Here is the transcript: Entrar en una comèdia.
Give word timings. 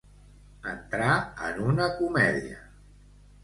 Entrar 0.71 1.11
en 1.49 1.61
una 1.67 1.93
comèdia. 2.01 2.61